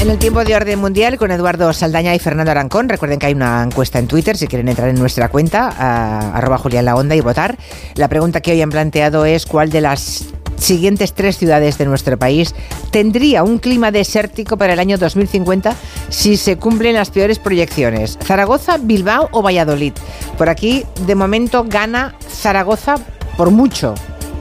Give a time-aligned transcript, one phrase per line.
[0.00, 2.88] En el tiempo de orden mundial con Eduardo Saldaña y Fernando Arancón.
[2.88, 6.56] Recuerden que hay una encuesta en Twitter si quieren entrar en nuestra cuenta, a, arroba
[6.56, 7.58] Julián La Onda y votar.
[7.96, 10.24] La pregunta que hoy han planteado es cuál de las
[10.56, 12.54] siguientes tres ciudades de nuestro país
[12.90, 15.76] tendría un clima desértico para el año 2050
[16.08, 18.18] si se cumplen las peores proyecciones.
[18.24, 19.92] Zaragoza, Bilbao o Valladolid.
[20.38, 22.94] Por aquí, de momento, gana Zaragoza
[23.36, 23.94] por mucho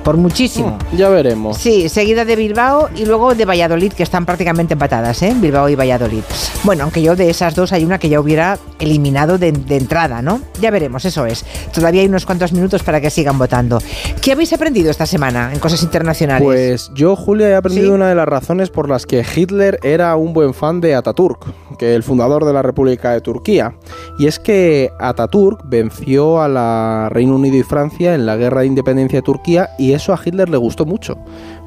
[0.10, 0.76] por muchísimo.
[0.92, 1.60] Mm, ya veremos.
[1.60, 5.36] Sí, seguida de Bilbao y luego de Valladolid, que están prácticamente empatadas, ¿eh?
[5.36, 6.24] Bilbao y Valladolid.
[6.64, 10.42] Bueno, aunque yo de esas dos hay una que ya hubiera eliminado de, entrada, ¿no?
[10.60, 11.46] Ya veremos, eso es.
[11.72, 13.78] Todavía hay unos cuantos minutos para que sigan votando.
[14.20, 16.44] ¿Qué habéis aprendido esta semana en cosas internacionales?
[16.44, 20.34] Pues yo, Julia, he aprendido una de las razones por las que Hitler era un
[20.34, 23.76] buen fan de Ataturk, que el fundador de la República de Turquía.
[24.18, 28.68] Y es que Ataturk venció a la Reino Unido y Francia en la Guerra de
[28.68, 31.18] Independencia de Turquía y eso a Hitler le gustó mucho,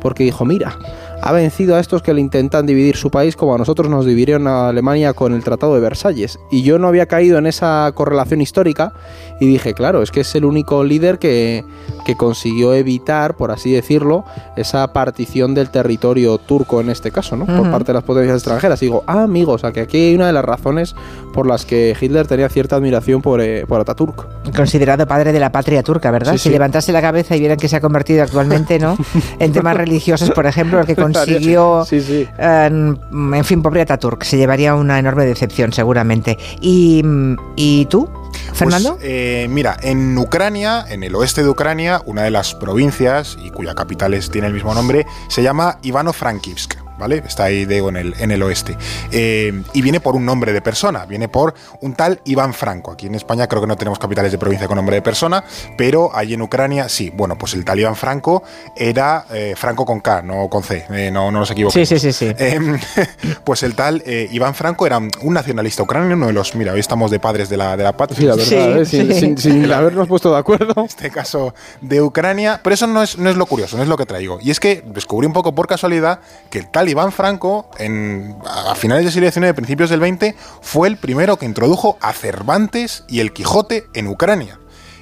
[0.01, 0.77] porque dijo, mira,
[1.23, 4.49] ha vencido a estos que le intentan dividir su país como a nosotros nos dividieron
[4.49, 6.39] a Alemania con el Tratado de Versalles.
[6.51, 8.93] Y yo no había caído en esa correlación histórica
[9.41, 11.65] y dije, claro, es que es el único líder que,
[12.05, 14.25] que consiguió evitar, por así decirlo,
[14.57, 17.47] esa partición del territorio turco en este caso, ¿no?
[17.47, 18.83] Por parte de las potencias extranjeras.
[18.83, 20.95] Y digo, ah, amigos, a que aquí hay una de las razones
[21.33, 24.27] por las que Hitler tenía cierta admiración por, eh, por Ataturk.
[24.55, 26.37] Considerado padre de la patria turca, ¿verdad?
[26.37, 28.97] si levantase la cabeza y vieran que se ha convertido actualmente, ¿no?
[29.39, 34.99] en temas religiosos, por ejemplo, el que consiguió, en fin, pobre Ataturk, se llevaría una
[34.99, 36.39] enorme decepción seguramente.
[36.61, 37.03] ¿Y,
[37.57, 38.09] y tú?
[38.53, 38.97] Fernando.
[38.97, 43.51] Pues, eh, mira, en Ucrania, en el oeste de Ucrania, una de las provincias y
[43.51, 46.82] cuya capital tiene el mismo nombre, se llama Ivano-Frankivsk.
[47.03, 47.21] ¿Vale?
[47.27, 48.77] Está ahí, digo, en el, en el oeste.
[49.11, 52.93] Eh, y viene por un nombre de persona, viene por un tal Iván Franco.
[52.93, 55.43] Aquí en España creo que no tenemos capitales de provincia con nombre de persona,
[55.77, 57.11] pero allí en Ucrania sí.
[57.13, 58.45] Bueno, pues el tal Iván Franco
[58.77, 61.89] era eh, Franco con K, no con C, eh, no, no nos equivocamos.
[61.89, 62.13] Sí, sí, sí.
[62.13, 62.35] sí.
[62.39, 62.79] Em,
[63.45, 67.11] pues el tal Iván Franco era un nacionalista ucraniano, uno de los, mira, hoy estamos
[67.11, 68.17] de padres de la, de la patria.
[68.17, 70.75] Sí, la verdad, sin, sin, habernos puesto de acuerdo.
[70.77, 73.89] En este caso de Ucrania, pero eso no es, no es lo curioso, no es
[73.89, 74.39] lo que traigo.
[74.41, 76.21] Y es que descubrí un poco por casualidad
[76.51, 80.89] que el tal Iván Franco, en, a finales del siglo XIX, principios del XX, fue
[80.89, 84.59] el primero que introdujo a Cervantes y el Quijote en Ucrania.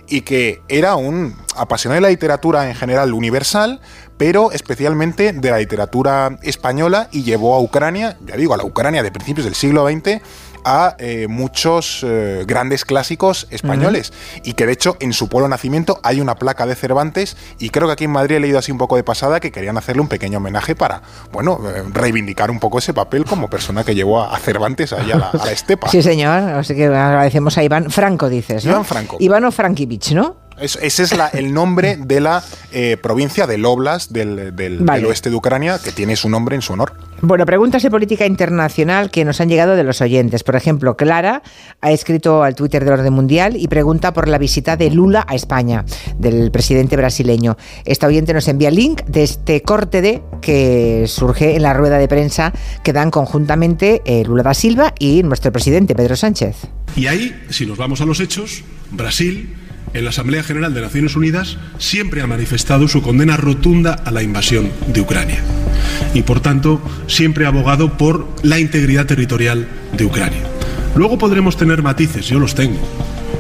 [0.09, 3.81] Y que era un apasionado de la literatura en general universal,
[4.17, 9.03] pero especialmente de la literatura española y llevó a Ucrania, ya digo, a la Ucrania
[9.03, 10.21] de principios del siglo XX,
[10.65, 14.13] a eh, muchos eh, grandes clásicos españoles
[14.45, 17.87] y que de hecho en su pueblo nacimiento hay una placa de Cervantes y creo
[17.87, 20.09] que aquí en Madrid he leído así un poco de pasada que querían hacerle un
[20.09, 24.39] pequeño homenaje para, bueno, eh, reivindicar un poco ese papel como persona que llevó a,
[24.39, 25.89] Cervantes ahí a la, estepa.
[25.91, 29.17] Sí, señor, así que agradecemos a Iván Franco, dices, Iván Franco.
[29.21, 30.37] Ivano Frankivich, ¿no?
[30.61, 35.79] Ese es el nombre de la eh, provincia del Oblast del, del, oeste de Ucrania,
[35.83, 36.93] que tiene su nombre en su honor.
[37.23, 40.43] Bueno, preguntas de política internacional que nos han llegado de los oyentes.
[40.43, 41.43] Por ejemplo, Clara
[41.81, 45.35] ha escrito al Twitter del Orden Mundial y pregunta por la visita de Lula a
[45.35, 45.85] España,
[46.19, 47.57] del presidente brasileño.
[47.85, 51.99] Esta oyente nos envía el link de este corte de que surge en la rueda
[51.99, 56.57] de prensa que dan conjuntamente eh, Lula da Silva y nuestro presidente Pedro Sánchez.
[56.97, 59.55] Y ahí, si nos vamos a los hechos, Brasil
[59.95, 64.23] en la Asamblea General de Naciones Unidas siempre ha manifestado su condena rotunda a la
[64.23, 65.43] invasión de Ucrania
[66.15, 70.43] y por tanto siempre ha abogado por la integridad territorial de Ucrania.
[70.97, 72.79] Luego podremos tener matices, yo los tengo,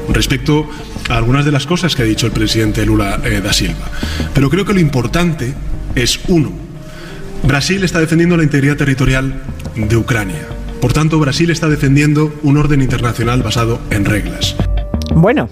[0.08, 0.68] respecto
[1.08, 3.90] a algunas de las cosas que ha dicho el presidente Lula eh, da Silva.
[4.34, 5.54] Pero creo que lo importante
[5.94, 6.52] es, uno,
[7.42, 9.42] Brasil está defendiendo la integridad territorial
[9.74, 10.46] de Ucrania.
[10.80, 14.56] Por tanto, Brasil está defendiendo un orden internacional basado en reglas.
[15.14, 15.50] Bueno,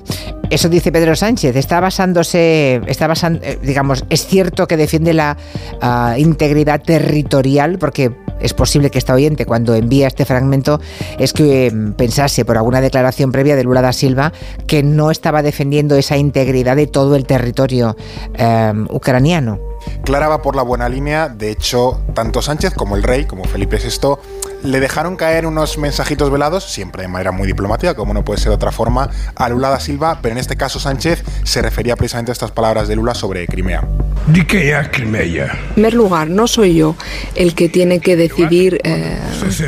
[0.50, 1.56] eso dice Pedro Sánchez.
[1.56, 5.36] Está basándose, está basando, eh, digamos, es cierto que defiende la
[5.80, 10.80] ah, integridad territorial, porque es posible que esta oyente, cuando envía este fragmento,
[11.18, 14.32] es que mm, pensase por alguna declaración previa de Lula da Silva
[14.66, 17.96] que no estaba defendiendo esa integridad de todo el territorio
[18.34, 19.58] eh, ucraniano.
[20.04, 23.78] Clara va por la buena línea, de hecho, tanto Sánchez como el rey, como Felipe
[23.78, 24.16] VI,
[24.62, 28.50] le dejaron caer unos mensajitos velados, siempre de manera muy diplomática, como no puede ser
[28.50, 32.30] de otra forma, a Lula da Silva, pero en este caso Sánchez se refería precisamente
[32.30, 33.86] a estas palabras de Lula sobre Crimea.
[34.26, 35.52] ¿De qué es Crimea?
[35.68, 36.96] En primer lugar, no soy yo
[37.34, 39.18] el que tiene que decidir eh,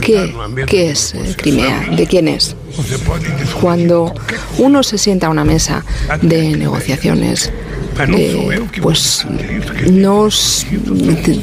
[0.01, 0.35] qué,
[0.67, 2.57] qué, es eh, Crimea, de quién es.
[3.61, 4.13] Cuando
[4.59, 5.85] uno se sienta a una mesa
[6.21, 7.53] de negociaciones,
[8.08, 9.26] eh, pues
[9.91, 10.67] nos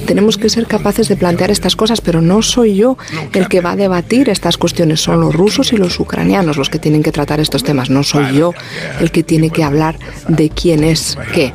[0.06, 2.98] tenemos que ser capaces de plantear estas cosas, pero no soy yo
[3.34, 6.80] el que va a debatir estas cuestiones, son los rusos y los ucranianos los que
[6.80, 8.54] tienen que tratar estos temas, no soy yo
[9.00, 11.54] el que tiene que hablar de quién es qué.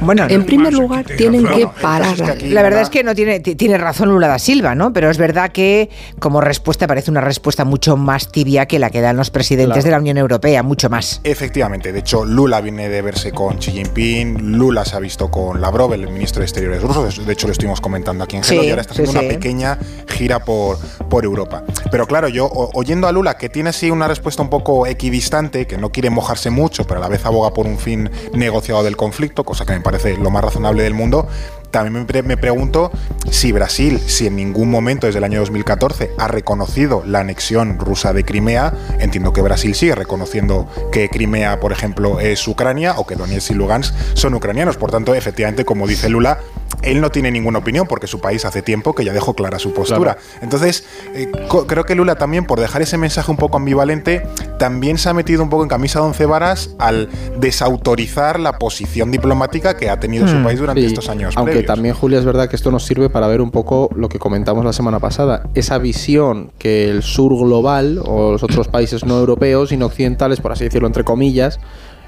[0.00, 2.16] Bueno, en primer lugar, tienen que parar.
[2.42, 4.92] La verdad es que no tiene, tiene razón Lula da Silva, ¿no?
[4.92, 9.00] Pero es verdad que como respuesta parece una respuesta mucho más tibia que la que
[9.00, 11.20] dan los presidentes de la Unión Europea, mucho más.
[11.24, 15.60] Efectivamente, de hecho, Lula viene de verse con Xi Jinping, Lula se ha visto con
[15.60, 18.70] Lavrov, el ministro de Exteriores ruso, de hecho lo estuvimos comentando aquí en Gelo, y
[18.70, 19.78] ahora está haciendo una pequeña
[20.08, 20.78] gira por,
[21.08, 21.64] por Europa.
[21.90, 25.76] Pero claro, yo oyendo a Lula, que tiene así una respuesta un poco equidistante, que
[25.76, 29.44] no quiere mojarse mucho, pero a la vez aboga por un fin negociado del conflicto,
[29.44, 31.28] cosa que me parece lo más razonable del mundo,
[31.70, 32.90] también me, pregunto
[33.30, 38.12] si Brasil, si en ningún momento desde el año 2014 ha reconocido la anexión rusa
[38.12, 43.14] de Crimea, entiendo que Brasil sigue reconociendo que Crimea, por ejemplo, es Ucrania o que
[43.14, 44.76] Donetsk y Lugansk son ucranianos.
[44.76, 46.40] Por tanto, efectivamente, como dice Lula,
[46.82, 49.72] él no tiene ninguna opinión porque su país hace tiempo que ya dejó clara su
[49.72, 50.16] postura.
[50.40, 50.84] Entonces,
[51.14, 51.30] eh,
[51.66, 54.22] creo que Lula también, por dejar ese mensaje un poco ambivalente,
[54.58, 57.08] también se ha metido un poco en camisa de once varas al
[57.38, 60.44] desautorizar la posición diplomática que ha tenido su hmm.
[60.44, 61.34] país durante estos años.
[61.36, 64.18] Aunque también, Julia, es verdad que esto nos sirve para ver un poco lo que
[64.18, 69.18] comentamos la semana pasada, esa visión que el sur global o los otros países no
[69.18, 71.60] europeos y no occidentales, por así decirlo entre comillas,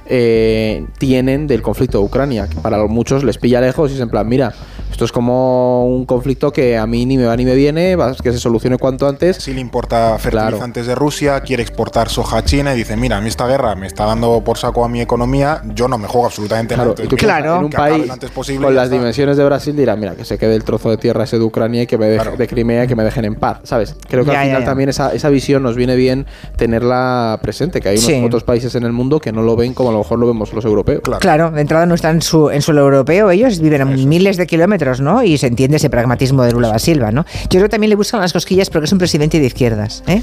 [0.06, 4.10] eh, tienen del conflicto de Ucrania, que para muchos les pilla lejos y es en
[4.10, 4.54] plan, mira,
[4.92, 8.30] esto es como un conflicto que a mí ni me va ni me viene, que
[8.30, 9.36] se solucione cuanto antes.
[9.38, 13.20] Si le importa fertilizantes de Rusia, quiere exportar soja a China y dice, mira, a
[13.22, 16.26] mí esta guerra me está dando por saco a mi economía, yo no me juego
[16.26, 16.94] absolutamente nada.
[17.16, 18.12] claro, en un país
[18.60, 21.38] con las dimensiones de Brasil dirá, mira, que se quede el trozo de tierra ese
[21.38, 23.96] de Ucrania y que me deje, de Crimea y que me dejen en paz, ¿sabes?
[24.08, 27.98] Creo que al final también esa, esa visión nos viene bien tenerla presente, que hay
[27.98, 30.26] unos otros países en el mundo que no lo ven como a lo mejor lo
[30.26, 31.00] vemos los europeos.
[31.18, 34.46] Claro, de entrada no están en, su, en suelo europeo, ellos viven a miles de
[34.46, 35.22] kilómetros, ¿no?
[35.22, 37.24] Y se entiende ese pragmatismo de Lula da Silva, ¿no?
[37.24, 40.22] Yo creo que también le buscan las cosquillas porque es un presidente de izquierdas, ¿eh?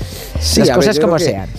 [0.58, 1.50] las cosas como sean.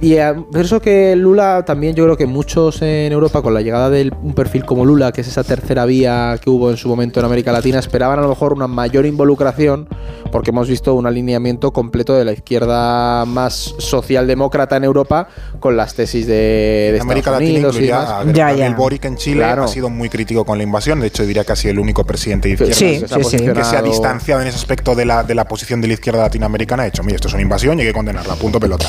[0.00, 3.62] Y eh, por eso que Lula también yo creo que muchos en Europa con la
[3.62, 6.88] llegada de un perfil como Lula, que es esa tercera vía que hubo en su
[6.88, 9.88] momento en América Latina, esperaban a lo mejor una mayor involucración
[10.30, 15.28] porque hemos visto un alineamiento completo de la izquierda más socialdemócrata en Europa
[15.60, 18.66] con las tesis de, América Latina incluía ya, ya.
[18.66, 21.52] el Boric en Chile ha sido muy crítico con la invasión, de hecho diría que
[21.52, 25.06] ha sido el único presidente de izquierda que se ha distanciado en ese aspecto de
[25.06, 27.78] la, de la posición de la izquierda latinoamericana, ha hecho, mira, esto es una invasión
[27.78, 28.86] y hay que condenarla, punto pelota.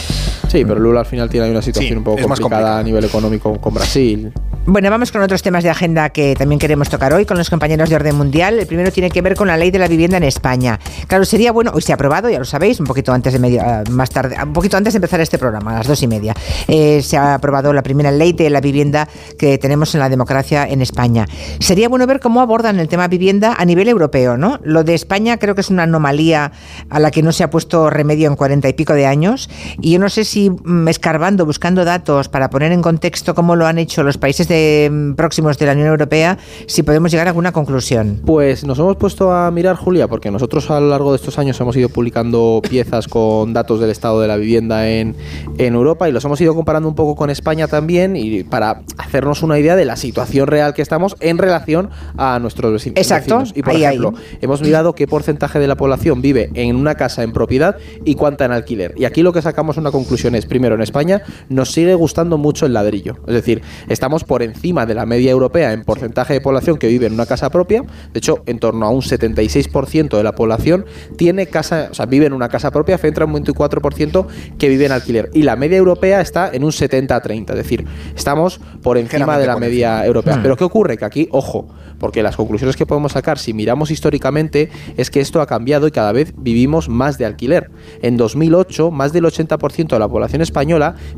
[0.49, 3.73] Sí, pero Lula al final tiene una situación un poco complicada a nivel económico con
[3.73, 4.31] Brasil.
[4.69, 7.89] Bueno, vamos con otros temas de agenda que también queremos tocar hoy con los compañeros
[7.89, 8.59] de Orden Mundial.
[8.59, 10.77] El primero tiene que ver con la ley de la vivienda en España.
[11.07, 13.83] Claro, sería bueno, hoy se ha aprobado, ya lo sabéis, un poquito antes de media,
[13.85, 16.35] eh, más tarde, un poquito antes de empezar este programa, a las dos y media.
[16.67, 19.07] Eh, se ha aprobado la primera ley de la vivienda
[19.39, 21.27] que tenemos en la democracia en España.
[21.59, 24.59] Sería bueno ver cómo abordan el tema vivienda a nivel europeo, ¿no?
[24.63, 26.51] Lo de España creo que es una anomalía
[26.89, 29.49] a la que no se ha puesto remedio en cuarenta y pico de años.
[29.79, 33.67] Y yo no sé si mm, escarbando, buscando datos para poner en contexto cómo lo
[33.67, 37.29] han hecho los países de Mm, próximos de la Unión Europea, si podemos llegar a
[37.31, 38.21] alguna conclusión.
[38.25, 41.59] Pues nos hemos puesto a mirar, Julia, porque nosotros a lo largo de estos años
[41.59, 45.15] hemos ido publicando piezas con datos del estado de la vivienda en,
[45.57, 49.43] en Europa y los hemos ido comparando un poco con España también y para hacernos
[49.43, 52.97] una idea de la situación real que estamos en relación a nuestros vecinos.
[52.97, 53.43] Exacto.
[53.53, 57.33] Y por ejemplo, hemos mirado qué porcentaje de la población vive en una casa en
[57.33, 58.93] propiedad y cuánta en alquiler.
[58.97, 62.65] Y aquí lo que sacamos una conclusión es, primero, en España nos sigue gustando mucho
[62.65, 63.17] el ladrillo.
[63.27, 67.07] Es decir, estamos por encima de la media europea en porcentaje de población que vive
[67.07, 67.83] en una casa propia.
[68.13, 70.85] De hecho, en torno a un 76% de la población
[71.17, 74.85] tiene casa, o sea, vive en una casa propia, frente a un 24% que vive
[74.85, 75.29] en alquiler.
[75.33, 77.85] Y la media europea está en un 70-30, es decir,
[78.15, 80.39] estamos por encima de la media europea.
[80.41, 80.97] Pero ¿qué ocurre?
[80.97, 81.67] Que aquí, ojo,
[81.99, 85.91] porque las conclusiones que podemos sacar si miramos históricamente es que esto ha cambiado y
[85.91, 87.71] cada vez vivimos más de alquiler.
[88.01, 90.66] En 2008, más del 80% de la población española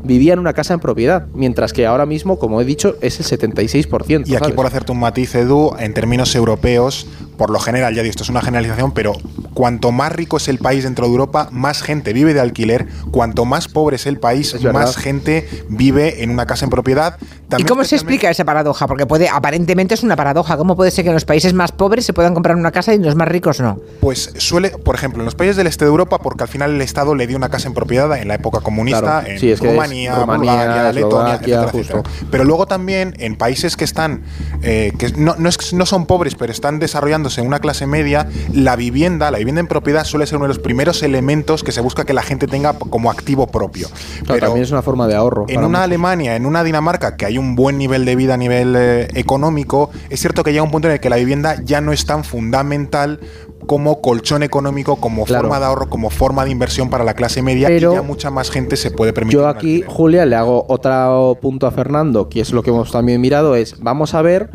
[0.02, 3.38] vivía en una casa en propiedad, mientras que ahora mismo, como he dicho, es el
[3.38, 4.26] 76%.
[4.26, 8.10] Y aquí por hacerte un matiz, Edu, en términos europeos, por lo general, ya digo,
[8.10, 9.14] esto es una generalización, pero
[9.54, 13.44] cuanto más rico es el país dentro de Europa, más gente vive de alquiler, cuanto
[13.44, 17.16] más pobre es el país, más gente vive en una casa en propiedad.
[17.56, 18.86] ¿Y cómo se explica esa paradoja?
[18.86, 20.56] Porque puede, aparentemente es una paradoja.
[20.56, 22.96] ¿Cómo puede ser que en los países más pobres se puedan comprar una casa y
[22.96, 23.80] en los más ricos no?
[24.00, 26.80] Pues suele, por ejemplo, en los países del este de Europa, porque al final el
[26.82, 31.34] Estado le dio una casa en propiedad en la época comunista, en Rumanía, Bulgaria, Letonia,
[31.34, 34.22] etcétera, Pero luego también en países que están,
[34.62, 38.76] eh, que no, no, no son pobres, pero están desarrollando en una clase media, la
[38.76, 42.04] vivienda, la vivienda en propiedad suele ser uno de los primeros elementos que se busca
[42.04, 43.88] que la gente tenga como activo propio.
[44.26, 45.46] Pero también es una forma de ahorro.
[45.48, 48.74] En una Alemania, en una Dinamarca, que hay un buen nivel de vida a nivel
[48.76, 51.92] eh, económico, es cierto que llega un punto en el que la vivienda ya no
[51.92, 53.20] es tan fundamental
[53.66, 57.68] como colchón económico, como forma de ahorro, como forma de inversión para la clase media
[57.68, 59.40] Pero y ya mucha más gente se puede permitir.
[59.40, 63.20] Yo aquí, Julia, le hago otro punto a Fernando, que es lo que hemos también
[63.20, 64.50] mirado, es vamos a ver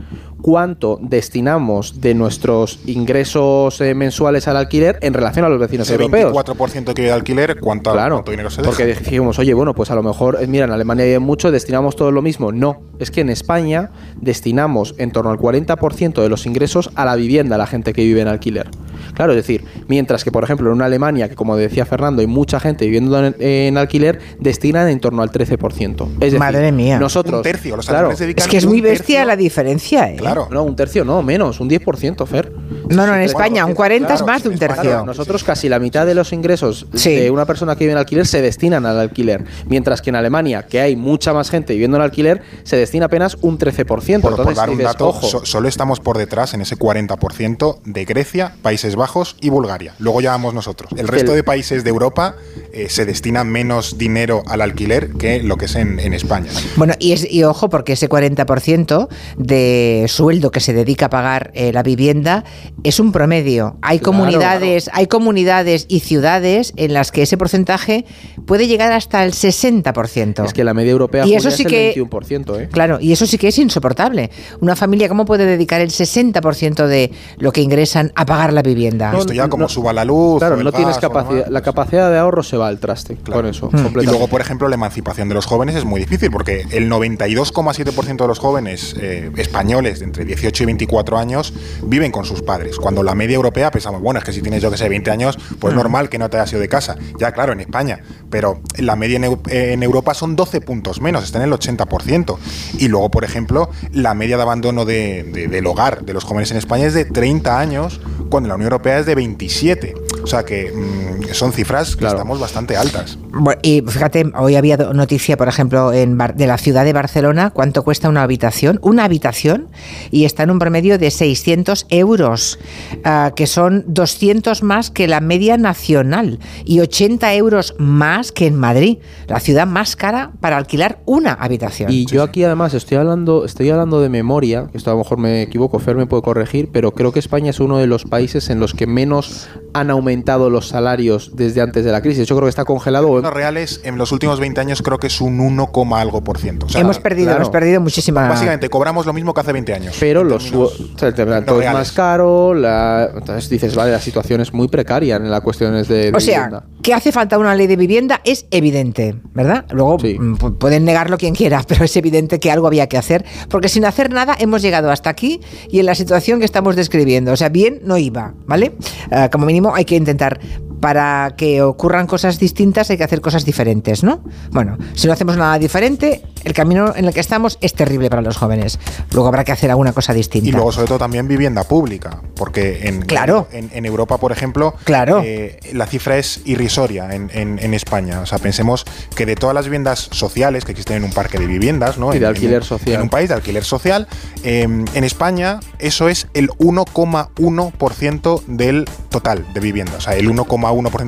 [0.45, 5.95] cuánto destinamos de nuestros ingresos eh, mensuales al alquiler en relación a los vecinos Ese
[5.95, 6.33] europeos.
[6.33, 8.69] 24% que de alquiler, ¿cuánto, Claro, cuánto dinero se deja?
[8.69, 11.95] porque dijimos, oye, bueno, pues a lo mejor, eh, mira, en Alemania hay mucho, destinamos
[11.95, 12.51] todo lo mismo.
[12.51, 13.89] No, es que en España
[14.21, 18.03] destinamos en torno al 40% de los ingresos a la vivienda, a la gente que
[18.03, 18.69] vive en alquiler.
[19.15, 22.27] Claro, es decir, mientras que, por ejemplo, en una Alemania, que como decía Fernando, hay
[22.27, 26.07] mucha gente viviendo en, en alquiler, destinan en torno al 13%.
[26.15, 26.99] Es decir, Madre mía.
[26.99, 30.15] Nosotros, Un tercio, los claro, Es que es muy bestia tercio- la diferencia, ¿eh?
[30.17, 30.47] Claro.
[30.51, 32.51] no, un tercio no, menos, un 10%, Fer.
[32.89, 34.81] No, no, en España, un 40 es más de un tercio.
[34.81, 37.15] Claro, nosotros casi la mitad de los ingresos Sí.
[37.15, 40.63] de una persona que vive en alquiler se destinan al alquiler, mientras que en Alemania,
[40.67, 44.21] que hay mucha más gente viviendo en alquiler, se destina apenas un 13%.
[44.21, 46.75] Por, por Entonces dar un dices, dato, ojo, so- solo estamos por detrás en ese
[46.77, 49.04] 40% de Grecia, Países Bajos
[49.41, 49.93] y Bulgaria.
[49.99, 50.91] Luego ya vamos nosotros.
[50.97, 52.35] El resto de países de Europa
[52.73, 56.49] eh, se destina menos dinero al alquiler que lo que es en, en España.
[56.75, 59.07] Bueno, y, es, y ojo, porque ese 40%
[59.37, 62.43] de sueldo que se dedica a pagar eh, la vivienda
[62.83, 63.77] es un promedio.
[63.81, 68.05] Hay Claro, comunidades, hay comunidades y ciudades en las que ese porcentaje
[68.45, 70.45] puede llegar hasta el 60%.
[70.45, 72.69] es que la media europea Y eso sí es que- el 21%, ¿eh?
[72.71, 74.29] Claro, y eso sí que es insoportable.
[74.61, 78.85] Una familia, ¿cómo puede dedicar el 60% de lo que ingresan a pagar la vivienda?
[79.01, 80.39] Esto ya como no- suba la luz.
[80.39, 83.41] Claro, no tienes capacidad, la capacidad de ahorro se va al traste Claro.
[83.41, 83.65] con eso.
[83.67, 84.05] Y completamente.
[84.11, 88.27] luego, por ejemplo, la emancipación de los jóvenes es muy difícil porque el 92,7% de
[88.27, 92.77] los jóvenes eh, españoles de entre 18 y 24 años viven con sus padres.
[92.77, 95.37] Cuando la media europea pensamos, bueno, es que si tienes, yo que sé, 20 años,
[95.59, 95.77] pues Mm.
[95.77, 96.95] normal que no te hayas ido de casa.
[97.19, 97.99] Ya, claro, en España.
[98.29, 102.37] Pero la media en, Eu- en Europa son 12 puntos menos, está en el 80%.
[102.77, 106.51] Y luego, por ejemplo, la media de abandono de- de- del hogar de los jóvenes
[106.51, 107.99] en España es de 30 años,
[108.29, 109.93] cuando en la Unión Europea es de 27.
[110.23, 112.15] O sea que mm, son cifras que Claro.
[112.17, 113.17] estamos bastante altas.
[113.31, 117.49] Bueno, y fíjate, hoy había noticia, por ejemplo, en Bar- de la ciudad de Barcelona,
[117.51, 119.67] cuánto cuesta una habitación, una habitación,
[120.11, 122.59] y está en un promedio de 600 euros,
[123.03, 128.55] ah, que son 200 más que la media nacional y 80 euros más que en
[128.55, 131.91] Madrid, la ciudad más cara para alquilar una habitación.
[131.91, 135.17] Y yo aquí además estoy hablando, estoy hablando de memoria, que esto a lo mejor
[135.17, 138.49] me equivoco, Fer me puede corregir, pero creo que España es uno de los países
[138.49, 142.27] en los que menos han aumentado los salarios desde antes de la crisis.
[142.27, 143.21] Yo creo que está congelado.
[143.21, 146.37] Los reales en los últimos 20 años creo que es un 1, coma algo por
[146.37, 146.65] ciento.
[146.65, 147.41] O sea, hemos perdido, claro.
[147.41, 148.27] hemos perdido muchísima.
[148.27, 149.97] Básicamente cobramos lo mismo que hace 20 años.
[149.99, 153.91] Pero los o sea, el tema no todo es más caro, la, entonces dices, vale,
[153.91, 157.37] la situación es muy precaria en las cuestiones de, de O sea, que hace falta
[157.37, 159.65] una ley de vivienda es evidente, ¿verdad?
[159.71, 160.17] Luego Sí.
[160.17, 163.67] mm, pu- pueden negarlo quien quiera, pero es evidente que algo había que hacer, porque
[163.69, 167.31] sin hacer nada hemos llegado hasta aquí y en la situación que estamos describiendo.
[167.33, 168.73] O sea, bien no iba, ¿vale?
[169.11, 170.39] Ah, como mínimo hay que intentar,
[170.79, 174.21] para que ocurran cosas distintas hay que hacer cosas diferentes, ¿no?
[174.51, 178.21] Bueno, si no hacemos nada diferente, el camino en el que estamos es terrible para
[178.21, 178.79] los jóvenes.
[179.11, 180.47] Luego habrá que hacer alguna cosa distinta.
[180.49, 183.47] Y luego, sobre todo, también vivienda pública, porque en, Claro.
[183.51, 185.21] en, en Europa, por ejemplo, Claro.
[185.23, 188.19] eh, la cifra es irrisoria en, en- en España.
[188.21, 191.47] O sea, pensemos que de todas las viviendas sociales que existen en un parque de
[191.47, 192.13] viviendas, ¿no?
[192.13, 192.95] Y de En- alquiler en- social.
[192.95, 194.07] En un país de alquiler social,
[194.43, 199.95] eh, en España eso es el 1,1% del total de viviendas.
[199.97, 200.64] O sea, el 1,1%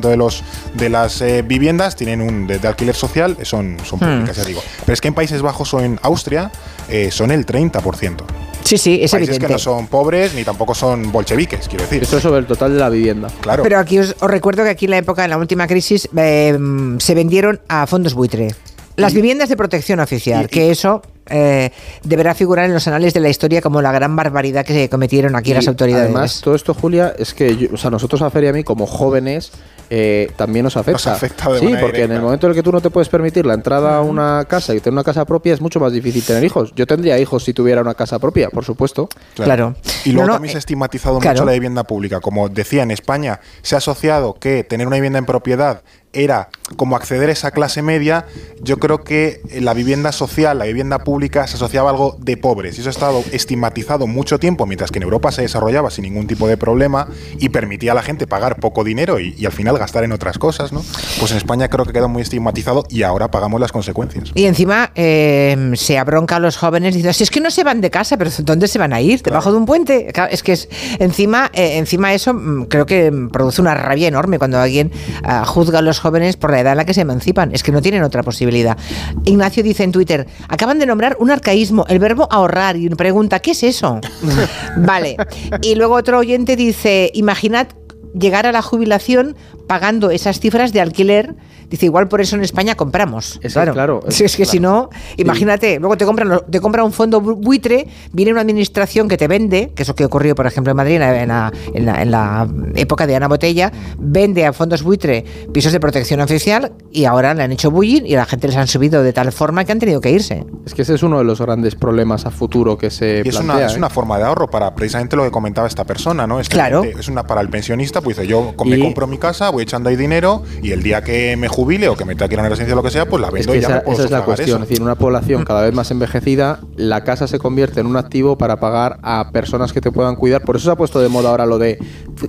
[0.09, 4.03] de los de las eh, viviendas tienen un de, de alquiler social, son, son Hmm.
[4.17, 4.61] públicas, ya digo.
[4.85, 6.51] Pero es que en Países Bajos o en Austria
[6.89, 8.15] eh, son el 30%.
[8.63, 9.47] Sí, sí, es países evidente.
[9.47, 12.03] que no son pobres ni tampoco son bolcheviques, quiero decir.
[12.03, 13.29] Esto es sobre el total de la vivienda.
[13.41, 13.63] claro.
[13.63, 16.57] Pero aquí os, os recuerdo que aquí en la época, en la última crisis, eh,
[16.99, 18.53] se vendieron a fondos buitre.
[18.97, 21.71] Las viviendas de protección oficial, y- y- que eso eh,
[22.03, 25.35] deberá figurar en los anales de la historia como la gran barbaridad que se cometieron
[25.35, 26.05] aquí Y las autoridades.
[26.05, 28.63] Además, todo esto, Julia, es que yo- o sea, nosotros a Fer y a mí,
[28.63, 29.51] como jóvenes,
[29.89, 30.91] eh, también nos afecta.
[30.93, 33.07] Nos afecta de sí, porque en el momento en el que tú no te puedes
[33.07, 36.23] permitir la entrada a una casa y tener una casa propia, es mucho más difícil
[36.23, 36.73] tener hijos.
[36.75, 39.07] Yo tendría hijos si tuviera una casa propia, por supuesto.
[39.35, 39.75] Claro.
[40.03, 41.35] Y luego No, no, también se ha eh, estigmatizado claro.
[41.35, 42.19] mucho la vivienda pública.
[42.19, 45.83] Como decía, en España se ha asociado que tener una vivienda en propiedad
[46.17, 48.25] era como acceder a esa clase media.
[48.61, 52.77] Yo creo que la vivienda social, la vivienda pública, se asociaba a algo de pobres.
[52.77, 56.27] Y eso ha estado estigmatizado mucho tiempo, mientras que en Europa se desarrollaba sin ningún
[56.27, 57.07] tipo de problema
[57.39, 60.37] y permitía a la gente pagar poco dinero y, y al final gastar en otras
[60.37, 60.83] cosas, ¿no?
[61.19, 64.31] Pues en España creo que quedó muy estigmatizado y ahora pagamos las consecuencias.
[64.33, 67.81] Y encima eh, se abronca a los jóvenes diciendo, si es que no se van
[67.81, 69.21] de casa, pero ¿dónde se van a ir?
[69.21, 70.11] ¿Debajo de un puente?
[70.31, 70.67] Es que es,
[70.99, 74.91] encima, eh, encima eso mm, creo que produce una rabia enorme cuando alguien
[75.23, 76.06] ah, juzga a los jóvenes
[76.37, 77.51] por la edad en la que se emancipan.
[77.53, 78.77] Es que no tienen otra posibilidad.
[79.25, 83.51] Ignacio dice en Twitter, acaban de nombrar un arcaísmo, el verbo ahorrar, y pregunta, ¿qué
[83.51, 83.99] es eso?
[84.77, 85.17] vale.
[85.61, 87.67] Y luego otro oyente dice, imaginad
[88.13, 89.35] llegar a la jubilación
[89.67, 91.35] pagando esas cifras de alquiler
[91.69, 93.39] Dice, igual por eso en España compramos.
[93.51, 93.73] claro.
[93.73, 97.87] claro si es que si no, imagínate, luego te compran, te compra un fondo buitre,
[98.13, 101.27] viene una administración que te vende, que eso que ocurrió, por ejemplo, en Madrid en
[101.27, 106.71] la, en la, época de Ana Botella, vende a fondos buitre pisos de protección oficial
[106.91, 109.65] y ahora le han hecho bullying y la gente les han subido de tal forma
[109.65, 110.45] que han tenido que irse.
[110.65, 113.39] Es que ese es uno de los grandes problemas a futuro que se y es
[113.39, 113.77] Una, Es ¿eh?
[113.77, 116.39] una forma de ahorro para precisamente lo que comentaba esta persona, ¿no?
[116.39, 116.83] Es claro.
[116.83, 119.95] es una para el pensionista, pues dice, yo me compro mi casa, voy echando ahí
[119.95, 122.49] dinero y el día que me jubile o que me tenga que ir a una
[122.49, 124.61] residencia o lo que sea, pues la vendo es y ya esa, es la cuestión.
[124.61, 128.37] Es decir, una población cada vez más envejecida, la casa se convierte en un activo
[128.37, 130.43] para pagar a personas que te puedan cuidar.
[130.43, 131.79] Por eso se ha puesto de moda ahora lo de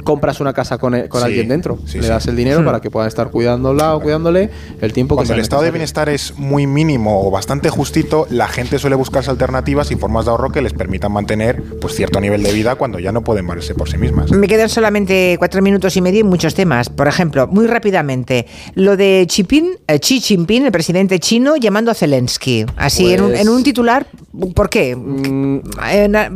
[0.04, 1.78] compras una casa con, con alguien dentro.
[1.92, 5.34] Le das el dinero para que puedan estar cuidándola o cuidándole el tiempo Cuando que
[5.34, 9.90] el estado de bienestar es muy mínimo o bastante justito, la gente suele buscarse alternativas
[9.90, 13.12] y formas de ahorro que les permitan mantener pues cierto nivel de vida cuando ya
[13.12, 14.32] no pueden valerse por sí mismas.
[14.32, 16.88] Me quedan solamente cuatro minutos y medio y muchos temas.
[16.88, 21.94] Por ejemplo, muy rápidamente, lo de Chipín eh, Xi Jinping, el presidente chino, llamando a
[21.94, 22.66] Zelensky.
[22.76, 24.06] Así, en, un, en, un, pues titular,
[24.54, 24.94] ¿por qué?
[24.96, 25.60] Mm,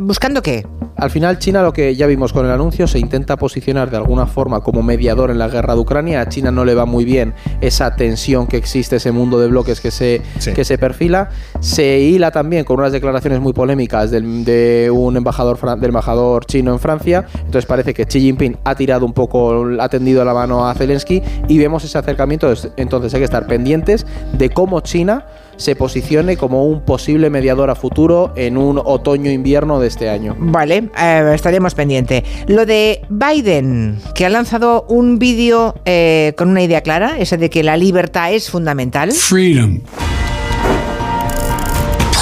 [0.05, 0.65] ¿Buscando qué?
[1.03, 4.25] Al final, China, lo que ya vimos con el anuncio, se intenta posicionar de alguna
[4.25, 6.21] forma como mediador en la guerra de Ucrania.
[6.21, 9.81] A China no le va muy bien esa tensión que existe, ese mundo de bloques
[9.81, 10.21] que se,
[10.55, 11.27] que se perfila.
[11.59, 16.71] Se hila también con unas declaraciones muy polémicas del, de un embajador, del embajador chino
[16.71, 17.25] en Francia.
[17.35, 21.21] Entonces parece que Xi Jinping ha tirado un poco, ha tendido la mano a Zelensky
[21.49, 22.53] y vemos ese acercamiento.
[22.77, 24.07] Entonces hay que estar pendientes
[24.37, 25.25] de cómo China
[25.57, 30.35] se posicione como un posible mediador a futuro en un otoño-invierno de este año.
[30.37, 32.23] Vale, eh, estaremos pendientes.
[32.47, 37.49] Lo de Biden, que ha lanzado un vídeo eh, con una idea clara, esa de
[37.49, 39.11] que la libertad es fundamental.
[39.11, 39.81] Freedom.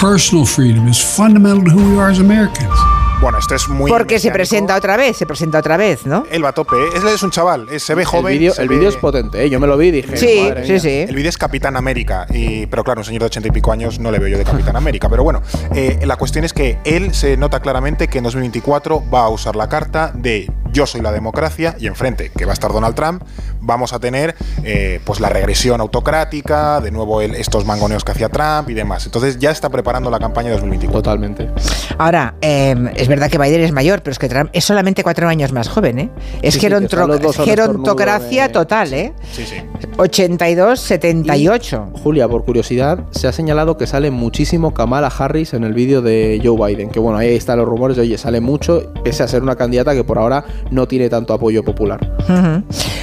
[0.01, 2.90] Personal freedom is fundamental to who we are as Americans.
[3.21, 3.91] Bueno, esto es muy.
[3.91, 6.25] Porque se presenta otra vez, se presenta otra vez, ¿no?
[6.31, 6.75] El va a tope.
[6.95, 8.51] Es, es un chaval, se ve joven.
[8.57, 9.49] El vídeo es potente, ¿eh?
[9.49, 10.17] yo me lo vi y dije.
[10.17, 11.05] Sí, sí, sí.
[11.07, 12.25] El vídeo es Capitán América.
[12.33, 14.43] Y, pero claro, un señor de ochenta y pico años no le veo yo de
[14.43, 15.07] Capitán América.
[15.07, 15.43] Pero bueno,
[15.75, 19.55] eh, la cuestión es que él se nota claramente que en 2024 va a usar
[19.55, 23.23] la carta de yo soy la democracia y enfrente, que va a estar Donald Trump,
[23.61, 28.69] vamos a tener eh, pues la regresión autocrática, de nuevo estos mangoneos que hacía Trump
[28.69, 29.05] y demás.
[29.05, 31.01] Entonces ya está preparando la campaña de 2024.
[31.01, 31.49] Totalmente.
[31.97, 35.27] Ahora, em, es verdad que Biden es mayor, pero es que Trump es solamente cuatro
[35.27, 36.09] años más joven, ¿eh?
[36.41, 39.13] Es gerontocracia total, ¿eh?
[39.31, 39.55] Sí, sí.
[39.97, 41.89] 82, 78.
[42.03, 46.41] Julia, por curiosidad, se ha señalado que sale muchísimo Kamala Harris en el vídeo de
[46.43, 49.43] Joe Biden, que bueno, ahí están los rumores de, oye, sale mucho, pese a ser
[49.43, 51.99] una candidata que por ahora no tiene tanto apoyo popular.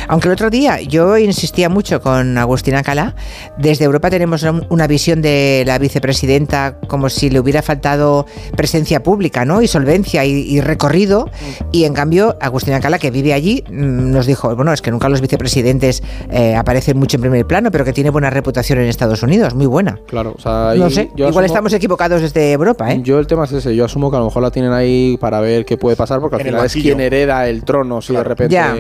[0.09, 3.15] Aunque el otro día yo insistía mucho con Agustina Cala,
[3.59, 9.45] desde Europa tenemos una visión de la vicepresidenta como si le hubiera faltado presencia pública,
[9.45, 9.63] ¿no?
[9.63, 11.31] Y solvencia y, recorrido.
[11.73, 15.09] Y en cambio, Agustina Cala, que vive allí, mm, nos dijo, bueno, es que nunca
[15.09, 19.23] los vicepresidentes eh, aparecen mucho en primer plano, pero que tiene buena reputación en Estados
[19.23, 19.99] Unidos, muy buena.
[20.07, 23.01] Claro, o sea, no sé, igual estamos equivocados desde Europa, ¿eh?
[23.03, 25.41] Yo el tema es ese, yo asumo que a lo mejor la tienen ahí para
[25.41, 28.55] ver qué puede pasar, porque al final es quien hereda el trono si de repente...
[28.55, 28.77] Ya.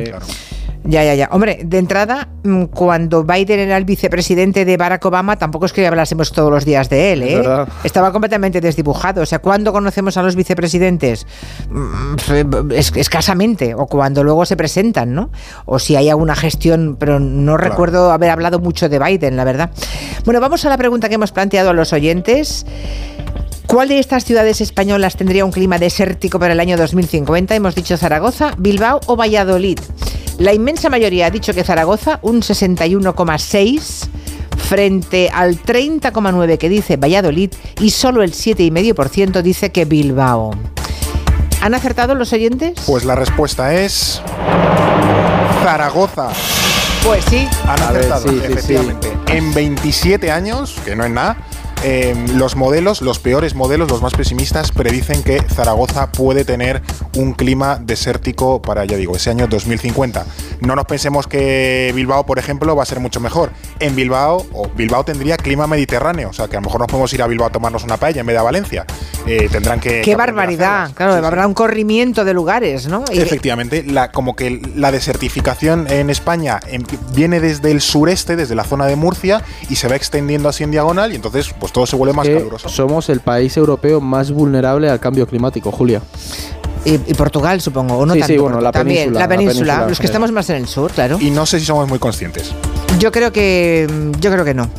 [0.84, 1.28] Ya, ya, ya.
[1.32, 5.86] Hombre, de entrada, mm, cuando Biden era el vicepresidente de Barack Obama, tampoco es que
[5.86, 7.42] hablásemos todos los días de él, ¿eh?
[7.84, 9.22] Estaba completamente desdibujado.
[9.22, 11.26] O sea, ¿cuándo conocemos a los vicepresidentes?
[11.70, 13.74] Mm, escasamente.
[13.74, 15.30] O cuando luego se presentan, ¿no?
[15.66, 19.70] O si hay alguna gestión, pero no recuerdo haber hablado mucho de Biden, la verdad.
[20.24, 22.64] Bueno, vamos a la pregunta que hemos planteado a los oyentes.
[23.66, 27.54] ¿Cuál de estas ciudades españolas tendría un clima desértico para el año 2050?
[27.54, 29.78] Hemos dicho Zaragoza, Bilbao o Valladolid.
[30.38, 34.08] La inmensa mayoría ha dicho que Zaragoza, un 61,6
[34.56, 40.52] frente al 30,9 que dice Valladolid y solo el 7,5% dice que Bilbao.
[41.60, 42.78] ¿Han acertado los oyentes?
[42.86, 44.22] Pues la respuesta es
[45.64, 46.28] Zaragoza.
[47.04, 47.48] Pues sí.
[47.66, 49.12] Han acertado, efectivamente.
[49.26, 51.36] En 27 años, que no es nada,
[51.84, 56.82] Em, los modelos, los peores modelos, los más pesimistas, predicen que Zaragoza puede tener
[57.16, 60.26] un clima desértico para, ya digo, ese año 2050.
[60.60, 63.50] No nos pensemos que Bilbao, por ejemplo, va a ser mucho mejor.
[63.78, 67.12] En Bilbao, o Bilbao tendría clima mediterráneo, o sea que a lo mejor nos podemos
[67.12, 68.84] ir a Bilbao a tomarnos una paella en vez de a Valencia.
[69.26, 70.00] Eh, tendrán que.
[70.00, 70.90] ¡Qué barbaridad!
[70.94, 73.04] Claro, habrá un corrimiento de lugares, ¿no?
[73.12, 76.82] Efectivamente, la, como que la desertificación en España em,
[77.14, 80.70] viene desde el sureste, desde la zona de Murcia, y se va extendiendo así en
[80.70, 82.68] diagonal, y entonces, pues pues todo se vuelve más caluroso.
[82.68, 86.00] Somos el país europeo más vulnerable al cambio climático, Julia.
[86.84, 90.06] Y, Portugal, supongo, ¿o no sí, Sí, bueno, la También, península, la península, los que
[90.06, 91.18] estamos más en el sur, claro.
[91.20, 92.52] Y no sé si somos muy conscientes.
[92.98, 93.86] Yo creo que
[94.18, 94.70] yo creo que no.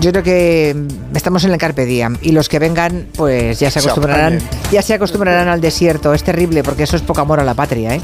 [0.00, 0.76] Yo creo que
[1.14, 4.92] estamos en el carpe diem y los que vengan pues ya se acostumbrarán, ya se
[4.92, 6.12] acostumbrarán al desierto.
[6.12, 8.02] Es terrible porque eso es poco amor a la patria, ¿eh?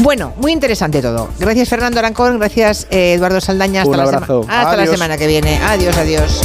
[0.00, 1.30] Bueno, muy interesante todo.
[1.38, 3.82] Gracias Fernando Arancón, gracias eh, Eduardo Saldaña.
[3.82, 4.44] Hasta, Un la, abrazo.
[4.48, 5.58] hasta la semana que viene.
[5.62, 6.42] Adiós, adiós.